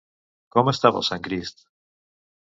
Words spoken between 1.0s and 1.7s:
el Sant Crist?